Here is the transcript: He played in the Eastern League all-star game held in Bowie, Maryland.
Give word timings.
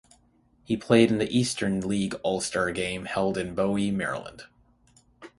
He 0.63 0.75
played 0.75 1.11
in 1.11 1.19
the 1.19 1.29
Eastern 1.29 1.79
League 1.81 2.15
all-star 2.23 2.71
game 2.71 3.05
held 3.05 3.37
in 3.37 3.53
Bowie, 3.53 3.91
Maryland. 3.91 4.45